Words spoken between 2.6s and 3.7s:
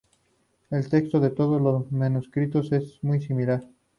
es muy similar.